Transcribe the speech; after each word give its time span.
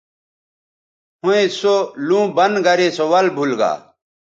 ھویں 1.21 1.45
سو 1.59 1.75
لُوں 2.07 2.25
بند 2.35 2.55
گرے 2.65 2.87
سو 2.97 3.05
ول 3.11 3.27
بُھول 3.35 3.51
گا 3.59 3.71